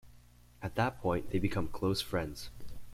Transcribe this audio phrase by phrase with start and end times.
[0.63, 2.49] At that point, they become close friends.